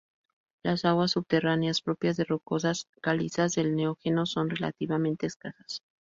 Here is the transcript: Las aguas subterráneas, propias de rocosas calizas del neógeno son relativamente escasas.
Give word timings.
Las 0.63 0.83
aguas 0.83 1.11
subterráneas, 1.11 1.83
propias 1.83 2.17
de 2.17 2.23
rocosas 2.23 2.87
calizas 3.03 3.53
del 3.53 3.75
neógeno 3.75 4.25
son 4.25 4.49
relativamente 4.49 5.27
escasas. 5.27 5.83